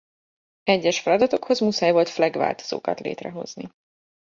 [0.63, 3.69] Egyes feladatokhoz muszáj volt flag változókat létrehozni.